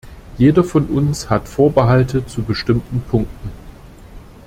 Jeder 0.39 0.63
von 0.63 0.87
uns 0.87 1.29
hat 1.29 1.47
Vorbehalte 1.47 2.25
zu 2.25 2.41
bestimmen 2.41 3.03
Punkten. 3.11 3.51